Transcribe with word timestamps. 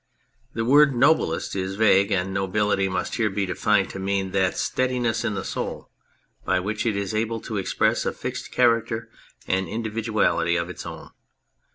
The 0.55 0.65
word" 0.65 0.95
noblest" 0.97 1.55
is 1.55 1.75
vague, 1.75 2.11
and 2.11 2.33
nobility 2.33 2.89
must 2.89 3.17
here 3.17 3.29
be 3.29 3.45
defined 3.45 3.91
to 3.91 3.99
mean 3.99 4.31
that 4.31 4.57
steadiness 4.57 5.23
in 5.23 5.35
the 5.35 5.43
soul 5.45 5.91
by 6.43 6.59
which 6.59 6.87
it 6.87 6.95
is 6.97 7.13
able 7.13 7.39
to 7.41 7.57
express 7.57 8.03
a 8.03 8.11
fixed 8.11 8.51
character 8.51 9.11
and 9.47 9.67
individu 9.67 10.07
ality 10.09 10.59
of 10.59 10.71
its 10.71 10.87
own. 10.87 11.11